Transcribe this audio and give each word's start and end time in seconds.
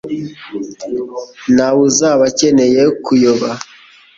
nta 1.53 1.67
wuzaba 1.75 2.23
akeneye 2.31 2.81
kuyoba, 3.03 3.49